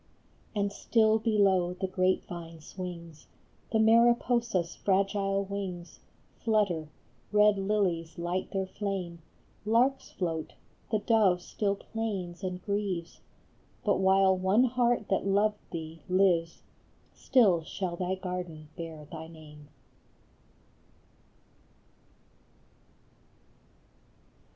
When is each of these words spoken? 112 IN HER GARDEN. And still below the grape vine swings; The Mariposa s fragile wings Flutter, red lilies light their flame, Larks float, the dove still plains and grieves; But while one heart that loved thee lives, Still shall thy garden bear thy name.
112 0.53 0.57
IN 0.57 0.61
HER 0.63 0.63
GARDEN. 0.63 0.63
And 0.63 0.71
still 0.73 1.19
below 1.59 1.73
the 1.75 1.87
grape 1.87 2.25
vine 2.27 2.59
swings; 2.59 3.27
The 3.71 3.77
Mariposa 3.77 4.57
s 4.61 4.73
fragile 4.73 5.43
wings 5.45 5.99
Flutter, 6.43 6.89
red 7.31 7.59
lilies 7.59 8.17
light 8.17 8.49
their 8.49 8.65
flame, 8.65 9.21
Larks 9.63 10.09
float, 10.09 10.53
the 10.89 10.97
dove 10.97 11.39
still 11.43 11.75
plains 11.75 12.43
and 12.43 12.65
grieves; 12.65 13.19
But 13.85 13.99
while 13.99 14.35
one 14.35 14.63
heart 14.63 15.07
that 15.09 15.27
loved 15.27 15.59
thee 15.69 16.01
lives, 16.09 16.63
Still 17.13 17.61
shall 17.63 17.95
thy 17.95 18.15
garden 18.15 18.69
bear 18.75 19.05
thy 19.11 19.27
name. 19.27 19.67